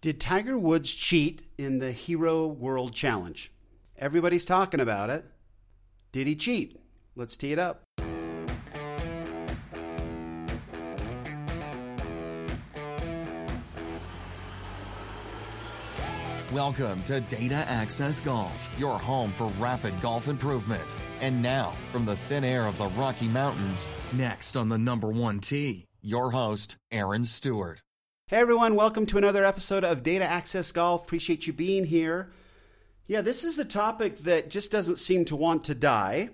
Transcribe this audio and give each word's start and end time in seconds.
Did 0.00 0.20
Tiger 0.20 0.56
Woods 0.56 0.94
cheat 0.94 1.42
in 1.58 1.80
the 1.80 1.90
Hero 1.90 2.46
World 2.46 2.94
Challenge? 2.94 3.50
Everybody's 3.96 4.44
talking 4.44 4.78
about 4.78 5.10
it. 5.10 5.24
Did 6.12 6.28
he 6.28 6.36
cheat? 6.36 6.80
Let's 7.16 7.36
tee 7.36 7.50
it 7.50 7.58
up. 7.58 7.82
Welcome 16.52 17.02
to 17.02 17.20
Data 17.22 17.56
Access 17.68 18.20
Golf, 18.20 18.70
your 18.78 19.00
home 19.00 19.32
for 19.32 19.48
rapid 19.58 20.00
golf 20.00 20.28
improvement. 20.28 20.94
And 21.20 21.42
now, 21.42 21.72
from 21.90 22.04
the 22.04 22.14
thin 22.14 22.44
air 22.44 22.68
of 22.68 22.78
the 22.78 22.86
Rocky 22.90 23.26
Mountains, 23.26 23.90
next 24.12 24.56
on 24.56 24.68
the 24.68 24.78
number 24.78 25.08
one 25.08 25.40
tee, 25.40 25.86
your 26.00 26.30
host, 26.30 26.76
Aaron 26.92 27.24
Stewart. 27.24 27.82
Hey 28.28 28.36
everyone, 28.36 28.74
welcome 28.74 29.06
to 29.06 29.16
another 29.16 29.42
episode 29.42 29.84
of 29.84 30.02
Data 30.02 30.26
Access 30.26 30.70
Golf. 30.70 31.02
Appreciate 31.02 31.46
you 31.46 31.54
being 31.54 31.84
here. 31.84 32.28
Yeah, 33.06 33.22
this 33.22 33.42
is 33.42 33.58
a 33.58 33.64
topic 33.64 34.18
that 34.18 34.50
just 34.50 34.70
doesn't 34.70 34.98
seem 34.98 35.24
to 35.24 35.34
want 35.34 35.64
to 35.64 35.74
die. 35.74 36.28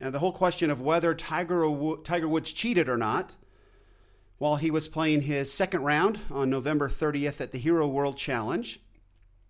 And 0.00 0.14
the 0.14 0.20
whole 0.20 0.32
question 0.32 0.70
of 0.70 0.80
whether 0.80 1.14
Tiger, 1.14 1.70
Tiger 2.02 2.26
Woods 2.26 2.50
cheated 2.50 2.88
or 2.88 2.96
not 2.96 3.34
while 4.38 4.56
he 4.56 4.70
was 4.70 4.88
playing 4.88 5.20
his 5.20 5.52
second 5.52 5.82
round 5.82 6.18
on 6.30 6.48
November 6.48 6.88
30th 6.88 7.42
at 7.42 7.52
the 7.52 7.58
Hero 7.58 7.86
World 7.86 8.16
Challenge 8.16 8.80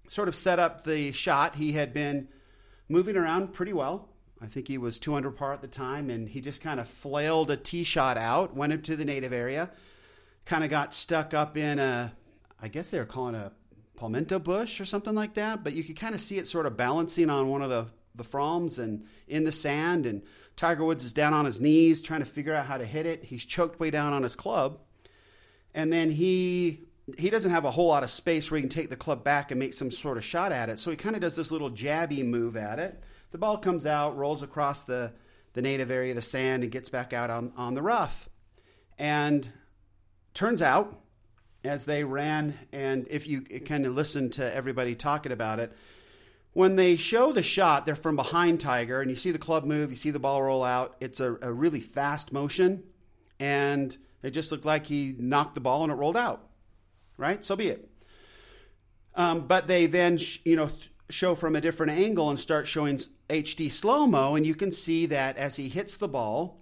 sort 0.08 0.26
of 0.26 0.34
set 0.34 0.58
up 0.58 0.82
the 0.82 1.12
shot. 1.12 1.54
He 1.54 1.74
had 1.74 1.94
been 1.94 2.26
moving 2.88 3.14
around 3.14 3.52
pretty 3.52 3.72
well. 3.72 4.08
I 4.40 4.46
think 4.46 4.66
he 4.66 4.78
was 4.78 4.98
200 4.98 5.30
par 5.36 5.52
at 5.52 5.60
the 5.60 5.68
time, 5.68 6.10
and 6.10 6.28
he 6.28 6.40
just 6.40 6.60
kind 6.60 6.80
of 6.80 6.88
flailed 6.88 7.52
a 7.52 7.56
tee 7.56 7.84
shot 7.84 8.18
out, 8.18 8.56
went 8.56 8.72
into 8.72 8.96
the 8.96 9.04
native 9.04 9.32
area, 9.32 9.70
kind 10.44 10.64
of 10.64 10.70
got 10.70 10.94
stuck 10.94 11.34
up 11.34 11.56
in 11.56 11.78
a, 11.78 12.12
I 12.60 12.68
guess 12.68 12.90
they 12.90 12.98
were 12.98 13.04
calling 13.04 13.34
a 13.34 13.52
palmetto 13.96 14.38
bush 14.38 14.80
or 14.80 14.84
something 14.84 15.14
like 15.14 15.34
that, 15.34 15.62
but 15.62 15.74
you 15.74 15.84
could 15.84 15.96
kind 15.96 16.14
of 16.14 16.20
see 16.20 16.38
it 16.38 16.48
sort 16.48 16.66
of 16.66 16.76
balancing 16.76 17.30
on 17.30 17.48
one 17.48 17.62
of 17.62 17.70
the, 17.70 17.86
the 18.14 18.24
fronds 18.24 18.78
and 18.78 19.04
in 19.28 19.44
the 19.44 19.52
sand. 19.52 20.06
And 20.06 20.22
Tiger 20.56 20.84
Woods 20.84 21.04
is 21.04 21.12
down 21.12 21.34
on 21.34 21.44
his 21.44 21.60
knees 21.60 22.02
trying 22.02 22.20
to 22.20 22.26
figure 22.26 22.54
out 22.54 22.66
how 22.66 22.78
to 22.78 22.84
hit 22.84 23.06
it. 23.06 23.24
He's 23.24 23.44
choked 23.44 23.78
way 23.78 23.90
down 23.90 24.12
on 24.12 24.22
his 24.22 24.36
club. 24.36 24.80
And 25.74 25.92
then 25.92 26.10
he 26.10 26.84
he 27.18 27.30
doesn't 27.30 27.50
have 27.50 27.64
a 27.64 27.70
whole 27.70 27.88
lot 27.88 28.04
of 28.04 28.10
space 28.10 28.50
where 28.50 28.58
he 28.58 28.62
can 28.62 28.70
take 28.70 28.88
the 28.88 28.96
club 28.96 29.24
back 29.24 29.50
and 29.50 29.58
make 29.58 29.72
some 29.72 29.90
sort 29.90 30.16
of 30.16 30.24
shot 30.24 30.52
at 30.52 30.68
it. 30.68 30.78
So 30.78 30.90
he 30.90 30.96
kind 30.96 31.16
of 31.16 31.22
does 31.22 31.34
this 31.34 31.50
little 31.50 31.70
jabby 31.70 32.24
move 32.24 32.56
at 32.56 32.78
it. 32.78 33.02
The 33.32 33.38
ball 33.38 33.58
comes 33.58 33.86
out, 33.86 34.16
rolls 34.16 34.42
across 34.42 34.84
the, 34.84 35.12
the 35.54 35.62
native 35.62 35.90
area, 35.90 36.12
of 36.12 36.16
the 36.16 36.22
sand, 36.22 36.62
and 36.62 36.70
gets 36.70 36.88
back 36.88 37.12
out 37.12 37.28
on, 37.28 37.52
on 37.56 37.74
the 37.74 37.82
rough. 37.82 38.28
And 38.98 39.48
turns 40.34 40.62
out, 40.62 40.98
as 41.64 41.84
they 41.84 42.04
ran, 42.04 42.58
and 42.72 43.06
if 43.08 43.28
you 43.28 43.42
kind 43.42 43.86
of 43.86 43.94
listen 43.94 44.30
to 44.30 44.54
everybody 44.54 44.94
talking 44.94 45.32
about 45.32 45.60
it, 45.60 45.72
when 46.54 46.76
they 46.76 46.96
show 46.96 47.32
the 47.32 47.42
shot, 47.42 47.86
they're 47.86 47.94
from 47.94 48.16
behind 48.16 48.60
Tiger, 48.60 49.00
and 49.00 49.10
you 49.10 49.16
see 49.16 49.30
the 49.30 49.38
club 49.38 49.64
move, 49.64 49.90
you 49.90 49.96
see 49.96 50.10
the 50.10 50.18
ball 50.18 50.42
roll 50.42 50.64
out. 50.64 50.96
It's 51.00 51.20
a, 51.20 51.36
a 51.40 51.52
really 51.52 51.80
fast 51.80 52.32
motion, 52.32 52.82
and 53.40 53.96
it 54.22 54.30
just 54.30 54.50
looked 54.52 54.64
like 54.64 54.86
he 54.86 55.14
knocked 55.18 55.54
the 55.54 55.60
ball 55.60 55.82
and 55.82 55.92
it 55.92 55.96
rolled 55.96 56.16
out 56.16 56.48
right? 57.22 57.44
So 57.44 57.56
be 57.56 57.68
it. 57.68 57.88
Um, 59.14 59.46
but 59.46 59.66
they 59.66 59.86
then, 59.86 60.18
sh- 60.18 60.40
you 60.44 60.56
know, 60.56 60.68
th- 60.68 60.90
show 61.10 61.34
from 61.34 61.54
a 61.54 61.60
different 61.60 61.92
angle 61.92 62.30
and 62.30 62.38
start 62.38 62.66
showing 62.66 63.00
HD 63.28 63.70
slow 63.70 64.06
mo, 64.06 64.34
and 64.34 64.46
you 64.46 64.54
can 64.54 64.72
see 64.72 65.06
that 65.06 65.36
as 65.36 65.56
he 65.56 65.68
hits 65.68 65.96
the 65.96 66.08
ball, 66.08 66.60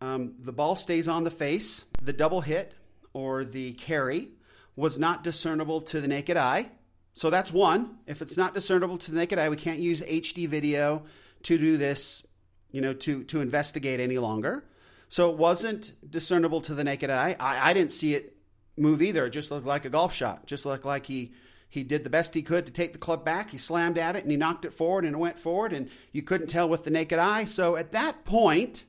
um, 0.00 0.34
the 0.38 0.52
ball 0.52 0.76
stays 0.76 1.08
on 1.08 1.24
the 1.24 1.30
face. 1.30 1.84
The 2.02 2.12
double 2.12 2.40
hit 2.40 2.74
or 3.14 3.44
the 3.44 3.72
carry 3.72 4.28
was 4.76 4.98
not 4.98 5.24
discernible 5.24 5.80
to 5.80 6.00
the 6.00 6.08
naked 6.08 6.36
eye. 6.36 6.70
So 7.14 7.30
that's 7.30 7.52
one. 7.52 7.98
If 8.06 8.20
it's 8.20 8.36
not 8.36 8.54
discernible 8.54 8.98
to 8.98 9.10
the 9.10 9.18
naked 9.18 9.38
eye, 9.38 9.48
we 9.48 9.56
can't 9.56 9.78
use 9.78 10.02
HD 10.02 10.46
video 10.48 11.04
to 11.44 11.56
do 11.56 11.76
this, 11.76 12.26
you 12.70 12.80
know, 12.80 12.92
to 12.92 13.24
to 13.24 13.40
investigate 13.40 14.00
any 14.00 14.18
longer. 14.18 14.64
So 15.08 15.30
it 15.30 15.38
wasn't 15.38 15.92
discernible 16.10 16.60
to 16.62 16.74
the 16.74 16.82
naked 16.82 17.08
eye. 17.08 17.36
I, 17.38 17.70
I 17.70 17.72
didn't 17.72 17.92
see 17.92 18.14
it 18.14 18.36
move 18.76 19.00
either. 19.00 19.26
It 19.26 19.30
just 19.30 19.50
looked 19.50 19.66
like 19.66 19.84
a 19.84 19.90
golf 19.90 20.12
shot. 20.12 20.46
Just 20.46 20.66
looked 20.66 20.84
like 20.84 21.06
he 21.06 21.32
he 21.68 21.82
did 21.82 22.04
the 22.04 22.10
best 22.10 22.34
he 22.34 22.42
could 22.42 22.66
to 22.66 22.72
take 22.72 22.92
the 22.92 22.98
club 22.98 23.24
back. 23.24 23.50
He 23.50 23.58
slammed 23.58 23.98
at 23.98 24.16
it 24.16 24.22
and 24.22 24.30
he 24.30 24.36
knocked 24.36 24.64
it 24.64 24.72
forward 24.72 25.04
and 25.04 25.14
it 25.14 25.18
went 25.18 25.38
forward 25.38 25.72
and 25.72 25.88
you 26.12 26.22
couldn't 26.22 26.46
tell 26.46 26.68
with 26.68 26.84
the 26.84 26.90
naked 26.90 27.18
eye. 27.18 27.44
So 27.44 27.76
at 27.76 27.92
that 27.92 28.24
point, 28.24 28.84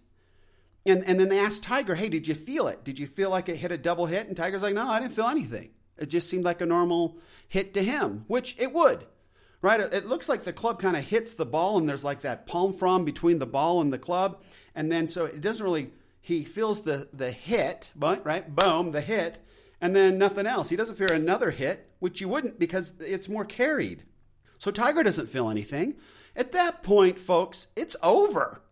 and 0.86 1.04
and 1.06 1.20
then 1.20 1.30
they 1.30 1.40
asked 1.40 1.64
Tiger, 1.64 1.96
"Hey, 1.96 2.10
did 2.10 2.28
you 2.28 2.36
feel 2.36 2.68
it? 2.68 2.84
Did 2.84 3.00
you 3.00 3.08
feel 3.08 3.30
like 3.30 3.50
it 3.50 3.58
hit 3.58 3.72
a 3.72 3.78
double 3.78 4.06
hit?" 4.06 4.28
And 4.28 4.38
Tiger's 4.38 4.62
like, 4.62 4.74
"No, 4.74 4.88
I 4.88 5.00
didn't 5.00 5.14
feel 5.14 5.28
anything. 5.28 5.72
It 5.98 6.08
just 6.08 6.30
seemed 6.30 6.44
like 6.44 6.62
a 6.62 6.66
normal 6.66 7.18
hit 7.48 7.74
to 7.74 7.84
him, 7.84 8.26
which 8.28 8.56
it 8.60 8.74
would." 8.74 9.06
Right? 9.62 9.80
It 9.80 10.06
looks 10.06 10.30
like 10.30 10.44
the 10.44 10.54
club 10.54 10.80
kind 10.80 10.96
of 10.96 11.06
hits 11.06 11.34
the 11.34 11.46
ball 11.46 11.78
and 11.78 11.90
there's 11.90 12.04
like 12.04 12.22
that 12.22 12.46
palm 12.46 12.72
frond 12.72 13.06
between 13.06 13.40
the 13.40 13.48
ball 13.48 13.82
and 13.82 13.92
the 13.92 13.98
club, 13.98 14.42
and 14.76 14.92
then 14.92 15.08
so 15.08 15.26
it 15.26 15.42
doesn't 15.42 15.64
really 15.64 15.92
he 16.22 16.44
feels 16.44 16.82
the 16.82 17.10
the 17.14 17.32
hit, 17.32 17.92
but 17.96 18.26
right? 18.26 18.56
Boom, 18.56 18.92
the 18.92 19.02
hit 19.02 19.40
and 19.82 19.96
then 19.96 20.18
nothing 20.18 20.48
else. 20.48 20.70
He 20.70 20.76
doesn't 20.76 20.96
fear 20.96 21.12
another 21.12 21.52
hit, 21.52 21.92
which 22.00 22.22
you 22.22 22.28
wouldn't 22.28 22.60
because 22.60 22.94
it's 23.00 23.30
more 23.30 23.46
carried. 23.46 24.04
So 24.58 24.72
Tiger 24.72 25.04
doesn't 25.04 25.30
feel 25.30 25.50
anything. 25.50 25.96
At 26.36 26.52
that 26.54 26.84
point, 26.84 27.20
folks, 27.20 27.68
it's 27.76 27.96
over. 28.02 28.64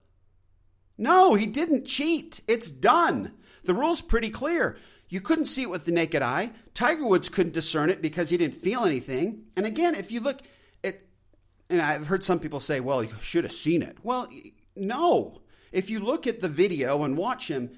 No, 0.98 1.34
he 1.36 1.46
didn't 1.46 1.86
cheat. 1.86 2.42
It's 2.48 2.72
done. 2.72 3.34
The 3.64 3.74
rule's 3.74 4.02
pretty 4.02 4.30
clear. 4.30 4.78
You 5.10 5.22
couldn't 5.22 5.46
see 5.46 5.64
it 5.64 5.70
with 5.70 5.86
the 5.86 5.92
naked 5.92 6.22
eye. 6.22 6.52
Tiger 6.74 7.08
Woods 7.08 7.30
couldn't 7.30 7.54
discern 7.54 7.90
it 7.90 8.02
because 8.02 8.30
he 8.30 8.38
didn't 8.38 8.56
feel 8.56 8.84
anything. 8.84 9.44
And 9.56 9.66
again, 9.66 9.96
if 9.96 10.12
you 10.12 10.20
look 10.20 10.42
at, 10.84 11.02
and 11.70 11.82
I've 11.82 12.08
heard 12.08 12.24
some 12.24 12.40
people 12.40 12.60
say, 12.60 12.80
well, 12.80 13.04
you 13.04 13.12
should 13.22 13.44
have 13.44 13.54
seen 13.54 13.82
it. 13.82 13.98
Well, 14.04 14.30
no. 14.76 15.42
If 15.72 15.90
you 15.90 16.00
look 16.00 16.28
at 16.28 16.42
the 16.42 16.50
video 16.50 17.04
and 17.04 17.18
watch 17.18 17.48
him, 17.48 17.72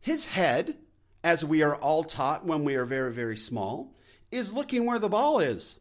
his 0.00 0.26
head 0.26 0.76
as 1.22 1.44
we 1.44 1.62
are 1.62 1.76
all 1.76 2.02
taught 2.04 2.46
when 2.46 2.64
we 2.64 2.74
are 2.76 2.84
very, 2.84 3.12
very 3.12 3.36
small, 3.36 3.94
is 4.30 4.52
looking 4.52 4.86
where 4.86 4.98
the 4.98 5.08
ball 5.08 5.38
is. 5.38 5.78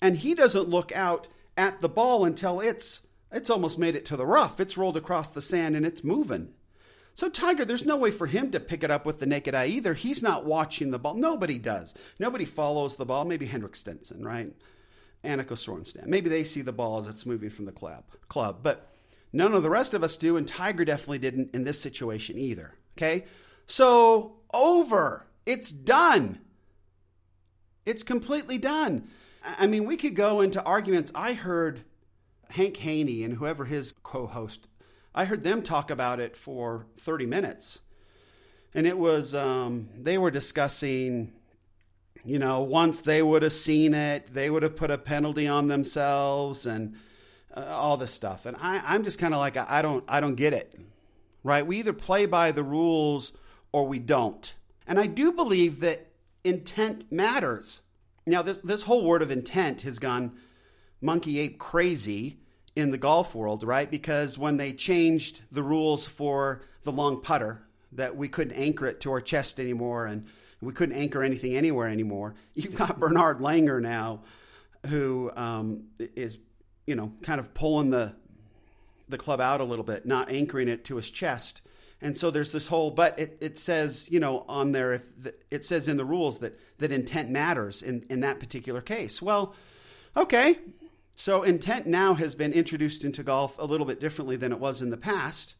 And 0.00 0.16
he 0.16 0.34
doesn't 0.34 0.68
look 0.68 0.92
out 0.92 1.28
at 1.56 1.80
the 1.80 1.88
ball 1.88 2.24
until 2.24 2.60
it's 2.60 3.00
it's 3.32 3.50
almost 3.50 3.78
made 3.78 3.96
it 3.96 4.04
to 4.06 4.16
the 4.16 4.26
rough. 4.26 4.60
It's 4.60 4.76
rolled 4.76 4.96
across 4.96 5.30
the 5.30 5.42
sand 5.42 5.76
and 5.76 5.84
it's 5.84 6.04
moving. 6.04 6.54
So 7.14 7.28
Tiger, 7.28 7.64
there's 7.64 7.84
no 7.84 7.96
way 7.96 8.10
for 8.10 8.26
him 8.26 8.52
to 8.52 8.60
pick 8.60 8.84
it 8.84 8.90
up 8.90 9.04
with 9.04 9.18
the 9.18 9.26
naked 9.26 9.54
eye 9.54 9.66
either. 9.66 9.94
He's 9.94 10.22
not 10.22 10.44
watching 10.44 10.92
the 10.92 10.98
ball. 10.98 11.14
Nobody 11.14 11.58
does. 11.58 11.94
Nobody 12.18 12.44
follows 12.44 12.94
the 12.94 13.06
ball. 13.06 13.24
Maybe 13.24 13.46
Henrik 13.46 13.74
Stenson, 13.74 14.24
right? 14.24 14.52
Annika 15.24 15.54
Sorenstam. 15.54 16.06
Maybe 16.06 16.28
they 16.30 16.44
see 16.44 16.62
the 16.62 16.72
ball 16.72 16.98
as 16.98 17.08
it's 17.08 17.26
moving 17.26 17.50
from 17.50 17.64
the 17.64 17.72
club. 17.72 18.04
Club, 18.28 18.60
but 18.62 18.92
none 19.32 19.52
of 19.52 19.64
the 19.64 19.70
rest 19.70 19.94
of 19.94 20.04
us 20.04 20.16
do, 20.16 20.36
and 20.36 20.46
Tiger 20.46 20.84
definitely 20.84 21.18
didn't 21.18 21.54
in 21.54 21.64
this 21.64 21.80
situation 21.80 22.38
either. 22.38 22.74
Okay, 22.96 23.24
so, 23.66 24.36
over. 24.52 25.26
It's 25.44 25.70
done. 25.70 26.40
It's 27.84 28.02
completely 28.02 28.58
done. 28.58 29.08
I 29.58 29.66
mean, 29.66 29.84
we 29.84 29.96
could 29.96 30.14
go 30.16 30.40
into 30.40 30.62
arguments. 30.62 31.12
I 31.14 31.32
heard 31.32 31.84
Hank 32.50 32.76
Haney 32.78 33.22
and 33.22 33.34
whoever 33.34 33.64
his 33.64 33.92
co 34.02 34.26
host, 34.26 34.68
I 35.14 35.24
heard 35.24 35.44
them 35.44 35.62
talk 35.62 35.90
about 35.90 36.20
it 36.20 36.36
for 36.36 36.86
30 36.98 37.26
minutes. 37.26 37.80
And 38.74 38.86
it 38.86 38.98
was, 38.98 39.34
um, 39.34 39.88
they 39.96 40.18
were 40.18 40.30
discussing, 40.30 41.32
you 42.24 42.38
know, 42.38 42.60
once 42.60 43.00
they 43.00 43.22
would 43.22 43.42
have 43.42 43.52
seen 43.52 43.94
it, 43.94 44.32
they 44.32 44.50
would 44.50 44.62
have 44.62 44.76
put 44.76 44.90
a 44.90 44.98
penalty 44.98 45.48
on 45.48 45.68
themselves 45.68 46.66
and 46.66 46.94
uh, 47.56 47.64
all 47.66 47.96
this 47.96 48.12
stuff. 48.12 48.46
And 48.46 48.56
I, 48.60 48.82
I'm 48.84 49.04
just 49.04 49.18
kind 49.18 49.34
of 49.34 49.40
like, 49.40 49.56
I 49.56 49.82
don't, 49.82 50.04
I 50.06 50.20
don't 50.20 50.34
get 50.34 50.52
it, 50.52 50.78
right? 51.42 51.66
We 51.66 51.78
either 51.78 51.92
play 51.92 52.26
by 52.26 52.52
the 52.52 52.62
rules 52.62 53.32
or 53.72 53.86
we 53.86 53.98
don't. 53.98 54.54
And 54.86 54.98
I 54.98 55.06
do 55.06 55.32
believe 55.32 55.80
that 55.80 56.06
intent 56.44 57.10
matters. 57.10 57.82
Now, 58.26 58.42
this, 58.42 58.58
this 58.58 58.82
whole 58.84 59.04
word 59.04 59.22
of 59.22 59.30
intent 59.30 59.82
has 59.82 59.98
gone 59.98 60.36
monkey 61.00 61.38
ape 61.38 61.58
crazy 61.58 62.38
in 62.74 62.90
the 62.90 62.98
golf 62.98 63.34
world, 63.34 63.62
right? 63.62 63.90
Because 63.90 64.38
when 64.38 64.56
they 64.56 64.72
changed 64.72 65.42
the 65.50 65.62
rules 65.62 66.04
for 66.04 66.62
the 66.82 66.92
long 66.92 67.20
putter, 67.20 67.62
that 67.92 68.16
we 68.16 68.28
couldn't 68.28 68.54
anchor 68.54 68.86
it 68.86 69.00
to 69.00 69.10
our 69.10 69.20
chest 69.20 69.58
anymore 69.58 70.06
and 70.06 70.26
we 70.60 70.72
couldn't 70.72 70.96
anchor 70.96 71.22
anything 71.22 71.56
anywhere 71.56 71.88
anymore. 71.88 72.34
You've 72.54 72.76
got 72.76 72.98
Bernard 72.98 73.38
Langer 73.38 73.80
now, 73.80 74.22
who 74.86 75.30
um, 75.36 75.84
is, 75.98 76.38
you 76.86 76.94
know, 76.94 77.12
kind 77.22 77.40
of 77.40 77.54
pulling 77.54 77.90
the 77.90 78.14
the 79.08 79.18
club 79.18 79.40
out 79.40 79.60
a 79.60 79.64
little 79.64 79.84
bit, 79.84 80.04
not 80.04 80.30
anchoring 80.30 80.68
it 80.68 80.84
to 80.84 80.96
his 80.96 81.10
chest. 81.10 81.62
And 82.00 82.16
so 82.16 82.30
there's 82.30 82.52
this 82.52 82.66
whole, 82.66 82.90
but 82.90 83.18
it, 83.18 83.38
it 83.40 83.56
says, 83.56 84.08
you 84.10 84.20
know, 84.20 84.44
on 84.48 84.72
there, 84.72 85.02
the, 85.16 85.34
it 85.50 85.64
says 85.64 85.88
in 85.88 85.96
the 85.96 86.04
rules 86.04 86.40
that, 86.40 86.58
that 86.78 86.92
intent 86.92 87.30
matters 87.30 87.82
in, 87.82 88.04
in 88.08 88.20
that 88.20 88.38
particular 88.38 88.80
case. 88.80 89.20
Well, 89.20 89.54
okay. 90.16 90.58
So 91.18 91.42
intent 91.42 91.88
now 91.88 92.14
has 92.14 92.36
been 92.36 92.52
introduced 92.52 93.02
into 93.02 93.24
golf 93.24 93.58
a 93.58 93.64
little 93.64 93.84
bit 93.84 93.98
differently 93.98 94.36
than 94.36 94.52
it 94.52 94.60
was 94.60 94.80
in 94.80 94.90
the 94.90 94.96
past, 94.96 95.56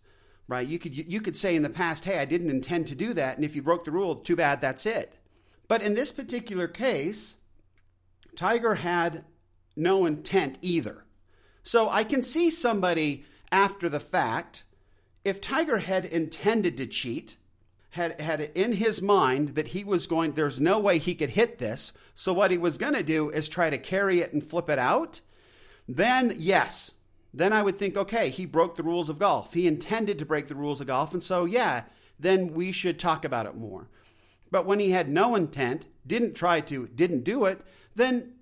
right? 0.47 0.65
You 0.67 0.79
could, 0.79 0.95
you 0.95 1.21
could 1.21 1.37
say 1.37 1.57
in 1.57 1.65
the 1.65 1.69
past, 1.69 2.05
hey, 2.05 2.21
I 2.21 2.27
didn't 2.27 2.51
intend 2.51 2.87
to 2.87 2.95
do 2.95 3.13
that. 3.15 3.35
And 3.35 3.45
if 3.45 3.57
you 3.57 3.63
broke 3.63 3.83
the 3.83 3.91
rule, 3.91 4.15
too 4.15 4.37
bad, 4.37 4.61
that's 4.61 4.87
it. 4.87 5.17
But 5.67 5.83
in 5.83 5.95
this 5.95 6.13
particular 6.13 6.69
case, 6.69 7.39
Tiger 8.37 8.77
had 8.77 9.25
no 9.75 10.07
intent 10.07 10.59
either. 10.63 11.05
So 11.65 11.89
I 11.89 12.05
can 12.05 12.23
see 12.23 12.51
somebody 12.51 13.25
after 13.51 13.89
the 13.89 13.99
fact, 13.99 14.63
if 15.25 15.41
Tiger 15.41 15.79
had 15.79 16.05
intended 16.05 16.77
to 16.77 16.87
cheat, 16.87 17.37
had 17.91 18.21
had 18.21 18.41
it 18.41 18.53
in 18.55 18.75
his 18.75 19.03
mind 19.03 19.57
that 19.57 19.69
he 19.69 19.83
was 19.83 20.07
going 20.07 20.35
there's 20.35 20.61
no 20.61 20.79
way 20.79 20.99
he 20.99 21.17
could 21.17 21.31
hit 21.31 21.59
this, 21.59 21.93
so 22.15 22.33
what 22.33 22.53
he 22.53 22.59
was 22.59 22.79
going 22.79 22.95
to 22.95 23.03
do 23.03 23.29
is 23.31 23.49
try 23.49 23.71
to 23.71 23.77
carry 23.77 24.21
it 24.21 24.33
and 24.33 24.45
flip 24.45 24.71
it 24.71 24.79
out, 24.79 25.21
then 25.89 26.35
yes, 26.37 26.93
then 27.33 27.53
I 27.53 27.63
would 27.63 27.79
think 27.79 27.97
okay, 27.97 28.29
he 28.29 28.47
broke 28.47 28.77
the 28.77 28.83
rules 28.83 29.09
of 29.09 29.19
golf. 29.19 29.55
He 29.55 29.67
intended 29.67 30.19
to 30.19 30.27
break 30.27 30.47
the 30.47 30.55
rules 30.55 30.81
of 30.81 30.87
golf 30.87 31.13
and 31.13 31.23
so 31.23 31.45
yeah, 31.45 31.85
then 32.19 32.53
we 32.53 32.73
should 32.73 32.99
talk 32.99 33.25
about 33.25 33.47
it 33.47 33.57
more. 33.57 33.89
But 34.51 34.67
when 34.67 34.79
he 34.79 34.91
had 34.91 35.09
no 35.09 35.35
intent, 35.35 35.87
didn't 36.07 36.35
try 36.35 36.61
to, 36.61 36.89
didn't 36.89 37.25
do 37.25 37.45
it, 37.45 37.61
then 37.95 38.35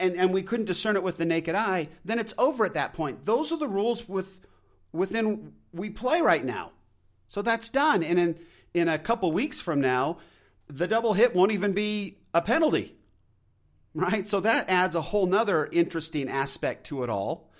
and, 0.00 0.14
and 0.14 0.32
we 0.32 0.42
couldn't 0.42 0.66
discern 0.66 0.96
it 0.96 1.02
with 1.02 1.16
the 1.16 1.24
naked 1.24 1.54
eye, 1.54 1.88
then 2.04 2.18
it's 2.18 2.34
over 2.38 2.64
at 2.64 2.74
that 2.74 2.94
point. 2.94 3.24
Those 3.24 3.50
are 3.50 3.58
the 3.58 3.68
rules 3.68 4.08
with 4.08 4.46
within 4.92 5.52
we 5.72 5.90
play 5.90 6.20
right 6.20 6.44
now. 6.44 6.72
So 7.26 7.42
that's 7.42 7.68
done. 7.68 8.02
And 8.02 8.18
in 8.18 8.38
in 8.74 8.88
a 8.88 8.98
couple 8.98 9.32
weeks 9.32 9.60
from 9.60 9.80
now, 9.80 10.18
the 10.68 10.86
double 10.86 11.14
hit 11.14 11.34
won't 11.34 11.52
even 11.52 11.72
be 11.72 12.18
a 12.32 12.42
penalty. 12.42 12.94
Right? 13.94 14.28
So 14.28 14.40
that 14.40 14.68
adds 14.68 14.94
a 14.94 15.00
whole 15.00 15.26
nother 15.26 15.68
interesting 15.72 16.28
aspect 16.28 16.86
to 16.86 17.02
it 17.02 17.10
all. 17.10 17.50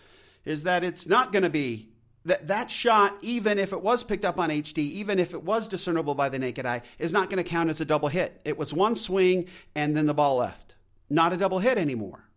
Is 0.44 0.64
that 0.64 0.84
it's 0.84 1.08
not 1.08 1.32
going 1.32 1.42
to 1.42 1.50
be 1.50 1.90
that 2.24 2.46
that 2.46 2.70
shot, 2.70 3.16
even 3.22 3.58
if 3.58 3.72
it 3.72 3.82
was 3.82 4.04
picked 4.04 4.24
up 4.24 4.38
on 4.38 4.50
HD, 4.50 4.78
even 4.78 5.18
if 5.18 5.34
it 5.34 5.42
was 5.42 5.68
discernible 5.68 6.14
by 6.14 6.28
the 6.28 6.38
naked 6.38 6.66
eye, 6.66 6.82
is 6.98 7.12
not 7.12 7.28
going 7.30 7.42
to 7.42 7.48
count 7.48 7.70
as 7.70 7.80
a 7.80 7.84
double 7.84 8.08
hit. 8.08 8.40
It 8.44 8.58
was 8.58 8.72
one 8.72 8.96
swing 8.96 9.46
and 9.74 9.96
then 9.96 10.06
the 10.06 10.14
ball 10.14 10.36
left. 10.36 10.74
Not 11.10 11.32
a 11.32 11.36
double 11.36 11.58
hit 11.58 11.78
anymore. 11.78 12.28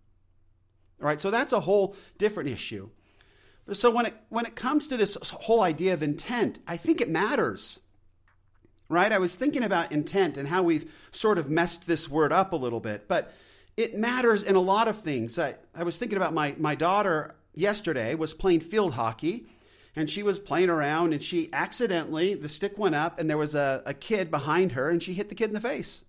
All 1.02 1.08
right, 1.08 1.20
so 1.20 1.32
that's 1.32 1.54
a 1.54 1.62
whole 1.62 1.96
different 2.18 2.50
issue. 2.50 2.90
So 3.74 3.92
when 3.92 4.06
it 4.06 4.16
when 4.30 4.46
it 4.46 4.56
comes 4.56 4.88
to 4.88 4.98
this 4.98 5.16
whole 5.16 5.62
idea 5.62 5.94
of 5.94 6.04
intent, 6.04 6.60
I 6.68 6.78
think 6.78 7.02
it 7.02 7.10
matters. 7.10 7.80
Right? 8.90 9.12
I 9.12 9.20
was 9.20 9.36
thinking 9.36 9.64
about 9.64 9.92
intent 9.92 10.36
and 10.38 10.50
how 10.50 10.64
we've 10.64 10.92
sort 11.12 11.38
of 11.38 11.50
messed 11.50 11.88
this 11.88 12.10
word 12.10 12.34
up 12.34 12.52
a 12.52 12.58
little 12.58 12.82
bit, 12.82 13.08
but 13.08 13.34
it 13.78 13.98
matters 13.98 14.44
in 14.44 14.56
a 14.56 14.62
lot 14.62 14.88
of 14.88 14.98
things. 14.98 15.40
I, 15.40 15.56
I 15.76 15.84
was 15.84 15.98
thinking 15.98 16.18
about 16.18 16.34
my, 16.34 16.56
my 16.58 16.76
daughter 16.76 17.36
yesterday 17.54 18.16
was 18.16 18.34
playing 18.34 18.62
field 18.62 18.94
hockey 18.94 19.46
and 19.96 20.10
she 20.10 20.24
was 20.24 20.40
playing 20.40 20.70
around 20.70 21.14
and 21.14 21.22
she 21.22 21.50
accidentally 21.54 22.34
the 22.34 22.50
stick 22.50 22.78
went 22.78 22.96
up 22.96 23.20
and 23.20 23.30
there 23.30 23.38
was 23.38 23.56
a, 23.56 23.82
a 23.86 23.94
kid 23.94 24.32
behind 24.32 24.74
her 24.74 24.90
and 24.90 25.02
she 25.02 25.14
hit 25.14 25.30
the 25.30 25.36
kid 25.36 25.50
in 25.50 25.54
the 25.54 25.62
face. 25.62 26.04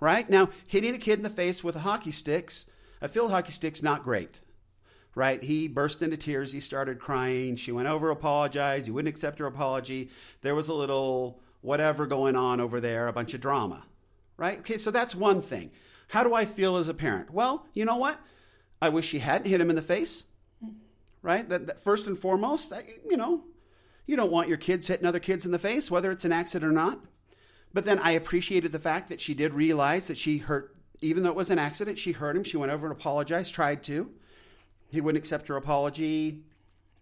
Right? 0.00 0.28
Now 0.28 0.48
hitting 0.66 0.94
a 0.94 0.98
kid 0.98 1.18
in 1.18 1.22
the 1.22 1.30
face 1.30 1.62
with 1.62 1.76
a 1.76 1.80
hockey 1.80 2.10
sticks 2.10 2.66
a 3.00 3.08
field 3.08 3.30
hockey 3.30 3.52
stick's 3.52 3.82
not 3.82 4.02
great, 4.02 4.40
right? 5.14 5.42
He 5.42 5.68
burst 5.68 6.02
into 6.02 6.16
tears. 6.16 6.52
He 6.52 6.60
started 6.60 6.98
crying. 6.98 7.56
She 7.56 7.72
went 7.72 7.88
over, 7.88 8.10
apologized. 8.10 8.86
He 8.86 8.90
wouldn't 8.90 9.14
accept 9.14 9.38
her 9.38 9.46
apology. 9.46 10.10
There 10.42 10.54
was 10.54 10.68
a 10.68 10.74
little 10.74 11.40
whatever 11.62 12.06
going 12.06 12.36
on 12.36 12.60
over 12.60 12.80
there, 12.80 13.08
a 13.08 13.12
bunch 13.12 13.34
of 13.34 13.40
drama, 13.40 13.84
right? 14.36 14.58
Okay, 14.60 14.76
so 14.76 14.90
that's 14.90 15.14
one 15.14 15.42
thing. 15.42 15.70
How 16.10 16.24
do 16.24 16.34
I 16.34 16.44
feel 16.44 16.76
as 16.76 16.88
a 16.88 16.94
parent? 16.94 17.30
Well, 17.30 17.66
you 17.72 17.84
know 17.84 17.96
what? 17.96 18.20
I 18.82 18.88
wish 18.88 19.06
she 19.06 19.18
hadn't 19.20 19.48
hit 19.48 19.60
him 19.60 19.70
in 19.70 19.76
the 19.76 19.82
face, 19.82 20.24
right? 21.22 21.48
That, 21.48 21.66
that 21.66 21.80
first 21.80 22.06
and 22.06 22.18
foremost, 22.18 22.72
you 23.08 23.16
know, 23.16 23.44
you 24.06 24.16
don't 24.16 24.32
want 24.32 24.48
your 24.48 24.56
kids 24.56 24.86
hitting 24.86 25.06
other 25.06 25.20
kids 25.20 25.44
in 25.44 25.52
the 25.52 25.58
face, 25.58 25.90
whether 25.90 26.10
it's 26.10 26.24
an 26.24 26.32
accident 26.32 26.70
or 26.70 26.74
not. 26.74 27.00
But 27.72 27.84
then 27.84 27.98
I 28.00 28.12
appreciated 28.12 28.72
the 28.72 28.78
fact 28.78 29.08
that 29.08 29.20
she 29.20 29.34
did 29.34 29.54
realize 29.54 30.08
that 30.08 30.16
she 30.16 30.38
hurt 30.38 30.74
even 31.02 31.22
though 31.22 31.30
it 31.30 31.36
was 31.36 31.50
an 31.50 31.58
accident, 31.58 31.98
she 31.98 32.12
hurt 32.12 32.36
him. 32.36 32.44
She 32.44 32.56
went 32.56 32.72
over 32.72 32.86
and 32.86 32.96
apologized, 32.96 33.54
tried 33.54 33.82
to. 33.84 34.10
He 34.90 35.00
wouldn't 35.00 35.22
accept 35.22 35.48
her 35.48 35.56
apology, 35.56 36.42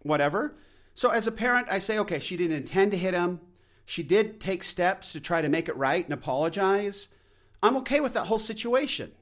whatever. 0.02 0.56
So 0.94 1.10
as 1.10 1.26
a 1.26 1.32
parent, 1.32 1.68
I 1.70 1.78
say, 1.78 1.98
okay, 1.98 2.18
she 2.18 2.36
didn't 2.36 2.56
intend 2.56 2.92
to 2.92 2.98
hit 2.98 3.14
him. 3.14 3.40
She 3.86 4.02
did 4.02 4.40
take 4.40 4.62
steps 4.62 5.12
to 5.12 5.20
try 5.20 5.42
to 5.42 5.48
make 5.48 5.68
it 5.68 5.76
right 5.76 6.04
and 6.04 6.12
apologize. 6.12 7.08
I'm 7.62 7.76
okay 7.78 8.00
with 8.00 8.14
that 8.14 8.26
whole 8.26 8.38
situation. 8.38 9.12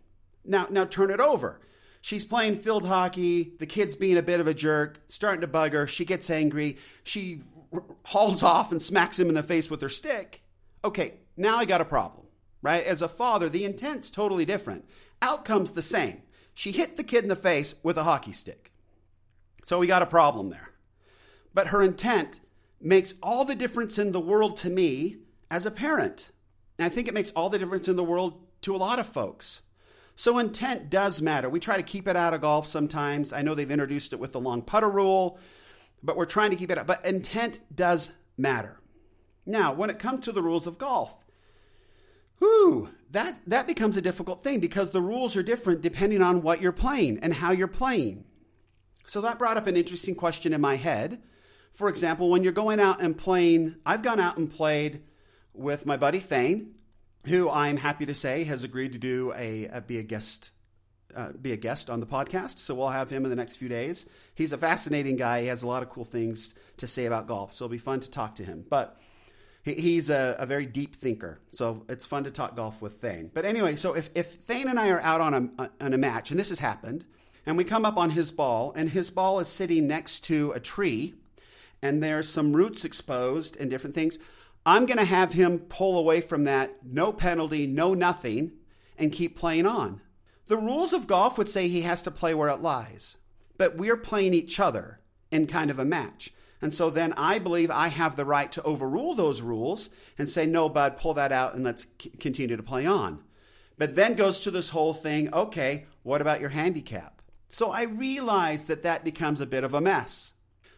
Now, 0.44 0.66
now 0.70 0.84
turn 0.84 1.10
it 1.10 1.20
over. 1.20 1.60
She's 2.00 2.24
playing 2.24 2.56
field 2.56 2.86
hockey. 2.86 3.54
The 3.58 3.66
kid's 3.66 3.96
being 3.96 4.16
a 4.16 4.22
bit 4.22 4.40
of 4.40 4.46
a 4.46 4.54
jerk, 4.54 5.00
starting 5.08 5.40
to 5.40 5.46
bug 5.46 5.72
her. 5.72 5.86
She 5.86 6.04
gets 6.04 6.30
angry. 6.30 6.76
She 7.02 7.40
hauls 8.04 8.42
off 8.42 8.70
and 8.70 8.80
smacks 8.80 9.18
him 9.18 9.28
in 9.28 9.34
the 9.34 9.42
face 9.42 9.68
with 9.70 9.80
her 9.80 9.88
stick. 9.88 10.42
Okay, 10.84 11.14
now 11.36 11.56
I 11.56 11.64
got 11.64 11.80
a 11.80 11.84
problem 11.84 12.26
right? 12.66 12.84
As 12.84 13.00
a 13.00 13.08
father, 13.08 13.48
the 13.48 13.64
intent's 13.64 14.10
totally 14.10 14.44
different. 14.44 14.84
Outcome's 15.22 15.70
the 15.70 15.82
same. 15.82 16.22
She 16.52 16.72
hit 16.72 16.96
the 16.96 17.04
kid 17.04 17.22
in 17.22 17.28
the 17.28 17.36
face 17.36 17.76
with 17.84 17.96
a 17.96 18.02
hockey 18.02 18.32
stick. 18.32 18.72
So 19.64 19.78
we 19.78 19.86
got 19.86 20.02
a 20.02 20.06
problem 20.06 20.50
there. 20.50 20.72
But 21.54 21.68
her 21.68 21.80
intent 21.80 22.40
makes 22.80 23.14
all 23.22 23.44
the 23.44 23.54
difference 23.54 23.98
in 23.98 24.10
the 24.10 24.20
world 24.20 24.56
to 24.58 24.68
me 24.68 25.18
as 25.48 25.64
a 25.64 25.70
parent. 25.70 26.30
And 26.78 26.86
I 26.86 26.88
think 26.88 27.08
it 27.08 27.14
makes 27.14 27.30
all 27.32 27.48
the 27.48 27.58
difference 27.58 27.88
in 27.88 27.96
the 27.96 28.04
world 28.04 28.40
to 28.62 28.74
a 28.74 28.78
lot 28.78 28.98
of 28.98 29.06
folks. 29.06 29.62
So 30.14 30.38
intent 30.38 30.88
does 30.88 31.20
matter. 31.20 31.48
We 31.48 31.60
try 31.60 31.76
to 31.76 31.82
keep 31.82 32.08
it 32.08 32.16
out 32.16 32.34
of 32.34 32.40
golf 32.40 32.66
sometimes. 32.66 33.32
I 33.32 33.42
know 33.42 33.54
they've 33.54 33.70
introduced 33.70 34.12
it 34.12 34.18
with 34.18 34.32
the 34.32 34.40
long 34.40 34.62
putter 34.62 34.88
rule, 34.88 35.38
but 36.02 36.16
we're 36.16 36.24
trying 36.24 36.50
to 36.50 36.56
keep 36.56 36.70
it 36.70 36.78
out. 36.78 36.86
But 36.86 37.04
intent 37.04 37.60
does 37.74 38.12
matter. 38.36 38.80
Now, 39.44 39.72
when 39.72 39.90
it 39.90 39.98
comes 39.98 40.24
to 40.24 40.32
the 40.32 40.42
rules 40.42 40.66
of 40.66 40.78
golf, 40.78 41.16
whew, 42.38 42.90
that, 43.10 43.40
that 43.46 43.66
becomes 43.66 43.96
a 43.96 44.02
difficult 44.02 44.42
thing 44.42 44.58
because 44.58 44.90
the 44.90 45.02
rules 45.02 45.36
are 45.36 45.42
different 45.42 45.82
depending 45.82 46.22
on 46.22 46.42
what 46.42 46.60
you're 46.60 46.72
playing 46.72 47.18
and 47.20 47.34
how 47.34 47.52
you're 47.52 47.68
playing. 47.68 48.24
So 49.06 49.20
that 49.20 49.38
brought 49.38 49.56
up 49.56 49.66
an 49.66 49.76
interesting 49.76 50.14
question 50.14 50.52
in 50.52 50.60
my 50.60 50.76
head. 50.76 51.22
For 51.72 51.88
example, 51.88 52.30
when 52.30 52.42
you're 52.42 52.52
going 52.52 52.80
out 52.80 53.00
and 53.00 53.16
playing, 53.16 53.76
I've 53.84 54.02
gone 54.02 54.18
out 54.18 54.38
and 54.38 54.50
played 54.50 55.02
with 55.56 55.86
my 55.86 55.96
buddy 55.96 56.20
Thane, 56.20 56.74
who 57.26 57.50
I'm 57.50 57.78
happy 57.78 58.06
to 58.06 58.14
say 58.14 58.44
has 58.44 58.64
agreed 58.64 58.92
to 58.92 58.98
do 58.98 59.32
a, 59.36 59.66
a 59.66 59.80
be 59.80 59.98
a 59.98 60.02
guest 60.02 60.50
uh, 61.14 61.32
be 61.32 61.52
a 61.52 61.56
guest 61.56 61.88
on 61.88 62.00
the 62.00 62.06
podcast. 62.06 62.58
So 62.58 62.74
we'll 62.74 62.88
have 62.88 63.08
him 63.10 63.24
in 63.24 63.30
the 63.30 63.36
next 63.36 63.56
few 63.56 63.68
days. 63.68 64.04
He's 64.34 64.52
a 64.52 64.58
fascinating 64.58 65.16
guy. 65.16 65.40
He 65.40 65.46
has 65.46 65.62
a 65.62 65.66
lot 65.66 65.82
of 65.82 65.88
cool 65.88 66.04
things 66.04 66.54
to 66.76 66.86
say 66.86 67.06
about 67.06 67.26
golf. 67.26 67.54
So 67.54 67.64
it'll 67.64 67.72
be 67.72 67.78
fun 67.78 68.00
to 68.00 68.10
talk 68.10 68.34
to 68.34 68.44
him. 68.44 68.66
But 68.68 68.98
he's 69.62 70.10
a, 70.10 70.36
a, 70.38 70.46
very 70.46 70.66
deep 70.66 70.94
thinker, 70.94 71.40
so 71.50 71.84
it's 71.88 72.06
fun 72.06 72.24
to 72.24 72.30
talk 72.30 72.54
golf 72.54 72.80
with 72.80 73.00
Thane. 73.00 73.30
But 73.34 73.44
anyway, 73.44 73.76
so 73.76 73.94
if, 73.94 74.10
if 74.14 74.34
Thane 74.34 74.68
and 74.68 74.78
I 74.78 74.88
are 74.90 75.00
out 75.00 75.20
on 75.20 75.50
a, 75.58 75.70
on 75.84 75.92
a 75.92 75.98
match, 75.98 76.30
and 76.30 76.38
this 76.38 76.50
has 76.50 76.60
happened, 76.60 77.04
and 77.44 77.56
we 77.56 77.64
come 77.64 77.84
up 77.84 77.96
on 77.96 78.10
his 78.10 78.30
ball, 78.30 78.72
and 78.76 78.90
his 78.90 79.10
ball 79.10 79.40
is 79.40 79.48
sitting 79.48 79.86
next 79.86 80.20
to 80.26 80.52
a 80.52 80.60
tree, 80.60 81.14
and 81.82 82.02
there's 82.02 82.28
some 82.28 82.54
roots 82.54 82.84
exposed 82.84 83.56
and 83.56 83.70
different 83.70 83.94
things, 83.94 84.18
I'm 84.66 84.84
going 84.84 84.98
to 84.98 85.04
have 85.04 85.32
him 85.32 85.60
pull 85.60 85.96
away 85.96 86.20
from 86.20 86.42
that, 86.44 86.84
no 86.84 87.12
penalty, 87.12 87.68
no 87.68 87.94
nothing, 87.94 88.50
and 88.98 89.12
keep 89.12 89.38
playing 89.38 89.64
on. 89.64 90.00
The 90.48 90.56
rules 90.56 90.92
of 90.92 91.06
golf 91.06 91.38
would 91.38 91.48
say 91.48 91.68
he 91.68 91.82
has 91.82 92.02
to 92.02 92.10
play 92.10 92.34
where 92.34 92.48
it 92.48 92.60
lies, 92.60 93.16
but 93.56 93.76
we're 93.76 93.96
playing 93.96 94.34
each 94.34 94.58
other 94.58 95.00
in 95.30 95.46
kind 95.46 95.70
of 95.70 95.78
a 95.78 95.84
match. 95.84 96.32
And 96.60 96.74
so 96.74 96.90
then 96.90 97.12
I 97.16 97.38
believe 97.38 97.70
I 97.70 97.88
have 97.88 98.16
the 98.16 98.24
right 98.24 98.50
to 98.52 98.62
overrule 98.64 99.14
those 99.14 99.40
rules 99.40 99.88
and 100.18 100.28
say, 100.28 100.46
no, 100.46 100.68
bud, 100.68 100.98
pull 100.98 101.14
that 101.14 101.30
out 101.30 101.54
and 101.54 101.62
let's 101.62 101.86
c- 102.00 102.10
continue 102.18 102.56
to 102.56 102.62
play 102.62 102.86
on. 102.86 103.22
But 103.78 103.94
then 103.94 104.14
goes 104.14 104.40
to 104.40 104.50
this 104.50 104.70
whole 104.70 104.94
thing 104.94 105.32
okay, 105.32 105.86
what 106.02 106.20
about 106.20 106.40
your 106.40 106.50
handicap? 106.50 107.22
So 107.48 107.70
I 107.70 107.82
realize 107.84 108.66
that 108.66 108.82
that 108.82 109.04
becomes 109.04 109.40
a 109.40 109.46
bit 109.46 109.62
of 109.62 109.74
a 109.74 109.80
mess. 109.80 110.32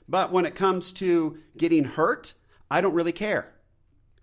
But 0.06 0.30
when 0.30 0.44
it 0.44 0.54
comes 0.54 0.92
to 0.94 1.38
getting 1.56 1.84
hurt, 1.84 2.34
I 2.70 2.82
don't 2.82 2.94
really 2.94 3.12
care. 3.12 3.54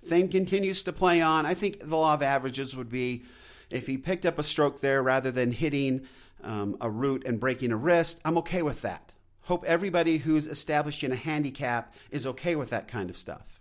Thane 0.06 0.30
continues 0.30 0.84
to 0.84 0.94
play 0.94 1.22
on. 1.22 1.46
I 1.46 1.54
think 1.54 1.80
the 1.80 1.96
law 1.96 2.14
of 2.14 2.22
averages 2.22 2.76
would 2.76 2.90
be 2.90 3.24
if 3.70 3.88
he 3.88 3.98
picked 3.98 4.26
up 4.26 4.40
a 4.40 4.44
stroke 4.44 4.80
there 4.80 5.02
rather 5.02 5.32
than 5.32 5.52
hitting 5.52 6.08
um, 6.44 6.78
a 6.80 6.90
root 6.90 7.24
and 7.26 7.40
breaking 7.40 7.72
a 7.72 7.78
wrist, 7.78 8.20
I'm 8.24 8.38
okay 8.40 8.62
with 8.62 8.82
that. 8.84 9.14
Hope 9.42 9.64
everybody 9.66 10.18
who's 10.18 10.48
establishing 10.48 11.12
a 11.12 11.16
handicap 11.16 11.94
is 12.12 12.26
okay 12.28 12.56
with 12.56 12.70
that 12.70 12.88
kind 12.88 13.10
of 13.10 13.18
stuff. 13.18 13.60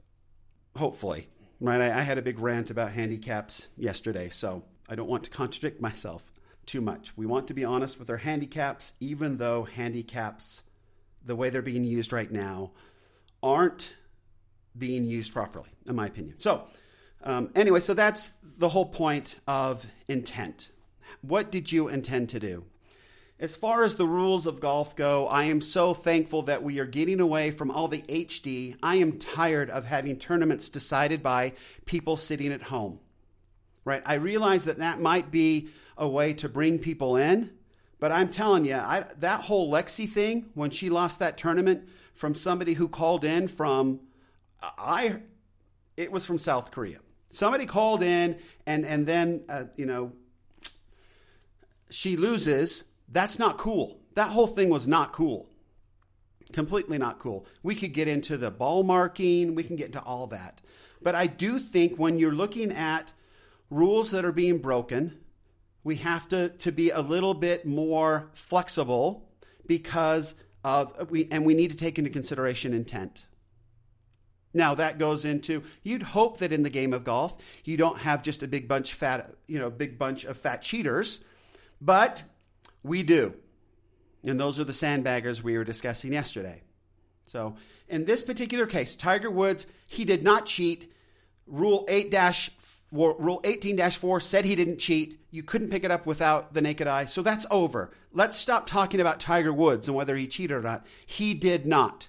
Hopefully. 0.76 1.28
Right? 1.60 1.80
I, 1.80 1.98
I 1.98 2.02
had 2.02 2.18
a 2.18 2.22
big 2.22 2.38
rant 2.38 2.70
about 2.70 2.92
handicaps 2.92 3.68
yesterday, 3.76 4.28
so 4.28 4.64
I 4.88 4.94
don't 4.94 5.08
want 5.08 5.24
to 5.24 5.30
contradict 5.30 5.80
myself 5.80 6.24
too 6.66 6.80
much. 6.80 7.16
We 7.16 7.26
want 7.26 7.48
to 7.48 7.54
be 7.54 7.64
honest 7.64 7.98
with 7.98 8.10
our 8.10 8.18
handicaps, 8.18 8.94
even 9.00 9.36
though 9.36 9.64
handicaps, 9.64 10.62
the 11.24 11.36
way 11.36 11.50
they're 11.50 11.62
being 11.62 11.84
used 11.84 12.12
right 12.12 12.30
now, 12.30 12.72
aren't 13.42 13.94
being 14.76 15.04
used 15.04 15.32
properly, 15.32 15.68
in 15.86 15.94
my 15.94 16.06
opinion. 16.06 16.38
So, 16.38 16.64
um, 17.22 17.50
anyway, 17.54 17.80
so 17.80 17.94
that's 17.94 18.32
the 18.58 18.68
whole 18.68 18.86
point 18.86 19.36
of 19.46 19.86
intent. 20.08 20.68
What 21.22 21.50
did 21.50 21.72
you 21.72 21.88
intend 21.88 22.28
to 22.30 22.40
do? 22.40 22.64
As 23.40 23.56
far 23.56 23.82
as 23.82 23.96
the 23.96 24.06
rules 24.06 24.46
of 24.46 24.60
golf 24.60 24.94
go, 24.94 25.26
I 25.26 25.44
am 25.44 25.60
so 25.60 25.92
thankful 25.92 26.42
that 26.42 26.62
we 26.62 26.78
are 26.78 26.86
getting 26.86 27.20
away 27.20 27.50
from 27.50 27.70
all 27.70 27.88
the 27.88 28.02
HD. 28.02 28.76
I 28.82 28.96
am 28.96 29.18
tired 29.18 29.70
of 29.70 29.86
having 29.86 30.18
tournaments 30.18 30.68
decided 30.68 31.22
by 31.22 31.54
people 31.84 32.16
sitting 32.16 32.52
at 32.52 32.62
home. 32.62 33.00
Right? 33.84 34.02
I 34.06 34.14
realize 34.14 34.64
that 34.64 34.78
that 34.78 35.00
might 35.00 35.30
be 35.30 35.68
a 35.96 36.08
way 36.08 36.32
to 36.34 36.48
bring 36.48 36.78
people 36.78 37.16
in. 37.16 37.50
But 37.98 38.12
I'm 38.12 38.28
telling 38.28 38.64
you, 38.64 38.76
I, 38.76 39.04
that 39.18 39.42
whole 39.42 39.70
Lexi 39.70 40.08
thing, 40.08 40.50
when 40.54 40.70
she 40.70 40.88
lost 40.88 41.18
that 41.18 41.36
tournament 41.36 41.88
from 42.12 42.34
somebody 42.34 42.74
who 42.74 42.88
called 42.88 43.24
in 43.24 43.48
from, 43.48 44.00
I, 44.78 45.22
it 45.96 46.10
was 46.10 46.24
from 46.24 46.38
South 46.38 46.70
Korea. 46.70 46.98
Somebody 47.30 47.66
called 47.66 48.02
in 48.02 48.38
and 48.66 48.84
and 48.84 49.06
then 49.06 49.42
uh, 49.48 49.64
you 49.76 49.86
know 49.86 50.12
she 51.90 52.16
loses. 52.16 52.84
That's 53.08 53.38
not 53.38 53.58
cool. 53.58 54.00
That 54.14 54.28
whole 54.28 54.46
thing 54.46 54.70
was 54.70 54.88
not 54.88 55.12
cool. 55.12 55.48
Completely 56.52 56.98
not 56.98 57.18
cool. 57.18 57.46
We 57.62 57.74
could 57.74 57.92
get 57.92 58.08
into 58.08 58.36
the 58.36 58.50
ball 58.50 58.82
marking. 58.84 59.54
We 59.54 59.64
can 59.64 59.76
get 59.76 59.86
into 59.86 60.02
all 60.02 60.28
that. 60.28 60.60
But 61.02 61.14
I 61.14 61.26
do 61.26 61.58
think 61.58 61.96
when 61.98 62.18
you're 62.18 62.32
looking 62.32 62.72
at 62.72 63.12
rules 63.70 64.10
that 64.12 64.24
are 64.24 64.32
being 64.32 64.58
broken, 64.58 65.18
we 65.82 65.96
have 65.96 66.28
to, 66.28 66.48
to 66.48 66.72
be 66.72 66.90
a 66.90 67.00
little 67.00 67.34
bit 67.34 67.66
more 67.66 68.30
flexible 68.32 69.28
because 69.66 70.34
of 70.64 71.10
we 71.10 71.28
and 71.30 71.44
we 71.44 71.54
need 71.54 71.70
to 71.70 71.76
take 71.76 71.98
into 71.98 72.10
consideration 72.10 72.72
intent. 72.72 73.24
Now 74.54 74.74
that 74.76 74.98
goes 74.98 75.24
into 75.24 75.64
you'd 75.82 76.02
hope 76.02 76.38
that 76.38 76.52
in 76.52 76.62
the 76.62 76.70
game 76.70 76.92
of 76.92 77.04
golf 77.04 77.36
you 77.64 77.76
don't 77.76 77.98
have 77.98 78.22
just 78.22 78.42
a 78.42 78.48
big 78.48 78.68
bunch 78.68 78.92
of 78.92 78.98
fat 78.98 79.34
you 79.46 79.58
know 79.58 79.68
big 79.68 79.98
bunch 79.98 80.24
of 80.24 80.38
fat 80.38 80.62
cheaters, 80.62 81.22
but 81.80 82.22
we 82.82 83.02
do, 83.02 83.34
and 84.26 84.38
those 84.38 84.60
are 84.60 84.64
the 84.64 84.72
sandbaggers 84.72 85.42
we 85.42 85.58
were 85.58 85.64
discussing 85.64 86.12
yesterday. 86.12 86.62
So 87.26 87.56
in 87.88 88.04
this 88.04 88.22
particular 88.22 88.66
case, 88.66 88.96
Tiger 88.96 89.30
Woods 89.30 89.66
he 89.86 90.04
did 90.04 90.22
not 90.22 90.46
cheat. 90.46 90.90
Rule 91.46 91.84
eight 91.88 92.10
dash 92.10 92.50
Rule 92.94 93.40
18 93.42 93.76
4 93.90 94.20
said 94.20 94.44
he 94.44 94.54
didn't 94.54 94.78
cheat. 94.78 95.20
You 95.30 95.42
couldn't 95.42 95.70
pick 95.70 95.82
it 95.82 95.90
up 95.90 96.06
without 96.06 96.52
the 96.52 96.60
naked 96.60 96.86
eye. 96.86 97.06
So 97.06 97.22
that's 97.22 97.44
over. 97.50 97.90
Let's 98.12 98.38
stop 98.38 98.68
talking 98.68 99.00
about 99.00 99.18
Tiger 99.18 99.52
Woods 99.52 99.88
and 99.88 99.96
whether 99.96 100.14
he 100.14 100.28
cheated 100.28 100.56
or 100.56 100.62
not. 100.62 100.86
He 101.04 101.34
did 101.34 101.66
not. 101.66 102.08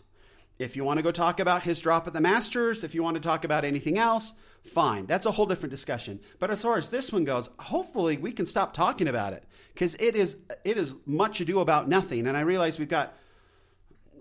If 0.58 0.76
you 0.76 0.84
want 0.84 0.98
to 0.98 1.04
go 1.04 1.12
talk 1.12 1.40
about 1.40 1.64
his 1.64 1.82
drop 1.82 2.08
at 2.08 2.14
the 2.14 2.22
Masters, 2.22 2.84
if 2.84 2.96
you 2.96 3.04
want 3.04 3.16
to 3.16 3.22
talk 3.22 3.44
about 3.44 3.66
anything 3.66 3.98
else, 3.98 4.34
fine. 4.64 5.06
That's 5.06 5.26
a 5.26 5.32
whole 5.32 5.46
different 5.46 5.72
discussion. 5.72 6.22
But 6.40 6.50
as 6.50 6.62
far 6.62 6.78
as 6.78 6.90
this 6.90 7.12
one 7.12 7.26
goes, 7.26 7.50
hopefully 7.60 8.18
we 8.18 8.32
can 8.32 8.46
stop 8.46 8.74
talking 8.74 9.08
about 9.08 9.34
it 9.34 9.44
because 9.74 9.96
it 9.96 10.16
is 10.16 10.38
it 10.64 10.78
is 10.78 10.96
much 11.06 11.42
ado 11.42 11.60
about 11.60 11.90
nothing. 11.90 12.26
And 12.26 12.38
I 12.38 12.42
realize 12.42 12.80
we've 12.80 12.88
got 12.88 13.18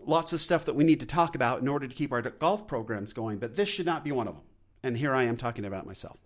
lots 0.04 0.32
of 0.32 0.40
stuff 0.40 0.64
that 0.66 0.74
we 0.74 0.84
need 0.84 1.00
to 1.00 1.06
talk 1.06 1.34
about 1.34 1.60
in 1.60 1.68
order 1.68 1.86
to 1.86 1.94
keep 1.94 2.12
our 2.12 2.20
golf 2.20 2.66
programs 2.66 3.12
going, 3.12 3.38
but 3.38 3.54
this 3.54 3.68
should 3.68 3.86
not 3.86 4.04
be 4.04 4.12
one 4.12 4.28
of 4.28 4.34
them. 4.34 4.44
And 4.82 4.96
here 4.98 5.14
I 5.14 5.22
am 5.24 5.36
talking 5.36 5.64
about 5.64 5.86
myself. 5.86 6.18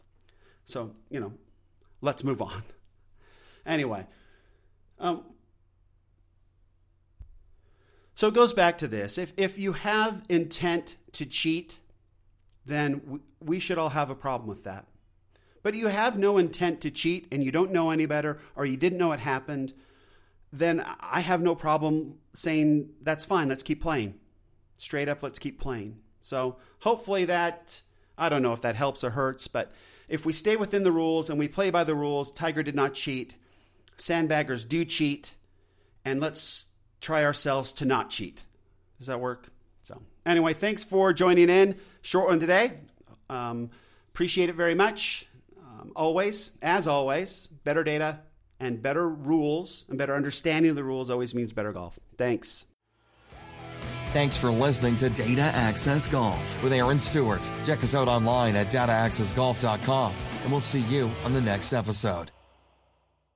So 0.65 0.95
you 1.11 1.21
know, 1.21 1.35
let's 2.01 2.25
move 2.25 2.41
on. 2.41 2.63
Anyway, 3.67 4.07
um, 4.99 5.25
so 8.19 8.27
it 8.27 8.35
goes 8.35 8.53
back 8.53 8.79
to 8.79 8.89
this. 8.89 9.17
If, 9.17 9.33
if 9.37 9.61
you 9.61 9.75
have 9.75 10.25
intent 10.29 10.97
to 11.13 11.25
cheat, 11.25 11.79
then 12.67 13.21
we 13.39 13.61
should 13.61 13.79
all 13.79 13.91
have 13.91 14.11
a 14.11 14.17
problem 14.17 14.49
with 14.49 14.65
that. 14.65 14.87
But 15.63 15.77
you 15.77 15.87
have 15.87 16.19
no 16.19 16.37
intent 16.37 16.81
to 16.81 16.91
cheat 16.91 17.29
and 17.31 17.45
you 17.45 17.53
don't 17.53 17.71
know 17.71 17.93
any 17.93 18.07
better 18.07 18.41
or 18.57 18.67
you 18.67 18.77
didn't 18.77 18.99
know 18.99 19.13
it 19.13 19.21
happened, 19.21 19.73
then 20.53 20.85
I 20.99 21.21
have 21.21 21.41
no 21.41 21.55
problem 21.55 22.17
saying 22.33 22.89
that's 23.03 23.25
fine, 23.25 23.51
let's 23.51 23.63
keep 23.63 23.81
playing. 23.81 24.19
Straight 24.79 25.09
up, 25.09 25.23
let's 25.23 25.39
keep 25.39 25.61
playing. 25.61 26.01
So 26.21 26.57
hopefully 26.81 27.25
that, 27.27 27.83
I 28.19 28.29
don't 28.29 28.43
know 28.43 28.53
if 28.53 28.63
that 28.63 28.75
helps 28.75 29.05
or 29.05 29.11
hurts, 29.11 29.47
but 29.47 29.71
if 30.09 30.27
we 30.27 30.33
stay 30.33 30.57
within 30.57 30.83
the 30.83 30.91
rules 30.91 31.31
and 31.31 31.39
we 31.39 31.47
play 31.47 31.71
by 31.71 31.85
the 31.85 31.95
rules, 31.95 32.33
Tiger 32.33 32.65
did 32.65 32.75
not 32.75 32.95
cheat, 32.95 33.37
sandbaggers 33.97 34.67
do 34.67 34.85
cheat, 34.85 35.37
and 36.05 36.19
let's 36.19 36.67
try 37.01 37.25
ourselves 37.25 37.73
to 37.73 37.85
not 37.85 38.11
cheat. 38.11 38.45
Does 38.99 39.07
that 39.07 39.21
work? 39.21 39.49
So, 39.83 40.01
anyway, 40.27 40.55
thanks 40.55 40.85
for 40.85 41.13
joining 41.13 41.49
in. 41.49 41.77
Short 42.03 42.29
one 42.29 42.41
today. 42.41 42.73
Um, 43.31 43.71
appreciate 44.13 44.49
it 44.49 44.55
very 44.55 44.75
much. 44.75 45.27
Um, 45.59 45.93
always, 45.95 46.53
as 46.63 46.87
always, 46.87 47.49
better 47.65 47.85
data 47.85 48.21
and 48.61 48.83
better 48.83 49.09
rules 49.09 49.85
and 49.89 49.99
better 49.99 50.15
understanding 50.15 50.71
of 50.71 50.77
the 50.77 50.85
rules 50.85 51.11
always 51.11 51.35
means 51.35 51.53
better 51.53 51.73
golf. 51.73 51.99
Thanks. 52.17 52.67
Thanks 54.13 54.39
for 54.39 54.51
listening 54.51 54.97
to 54.99 55.11
Data 55.11 55.43
Access 55.43 56.07
Golf 56.07 56.63
with 56.63 56.73
Aaron 56.73 56.99
Stewart. 56.99 57.49
Check 57.67 57.83
us 57.83 57.95
out 57.95 58.09
online 58.09 58.57
at 58.57 58.73
dataaccessgolf.com, 58.73 60.15
and 60.43 60.51
we'll 60.51 60.63
see 60.63 60.81
you 60.81 61.11
on 61.25 61.35
the 61.35 61.43
next 61.43 61.75
episode. 61.75 62.31